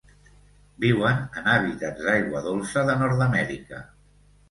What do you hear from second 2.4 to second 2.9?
dolça